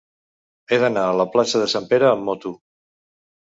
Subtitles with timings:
[0.73, 2.59] He d'anar a la plaça de Sant Pere amb moto.